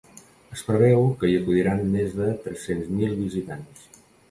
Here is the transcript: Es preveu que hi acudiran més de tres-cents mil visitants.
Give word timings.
Es 0.55 0.63
preveu 0.69 1.05
que 1.19 1.29
hi 1.31 1.35
acudiran 1.41 1.85
més 1.97 2.17
de 2.23 2.31
tres-cents 2.47 2.91
mil 2.97 3.17
visitants. 3.23 3.89